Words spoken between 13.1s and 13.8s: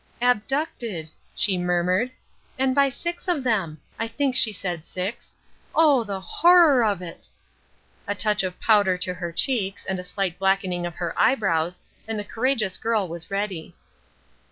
ready.